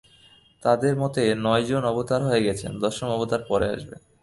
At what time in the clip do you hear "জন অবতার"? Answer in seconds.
1.65-2.21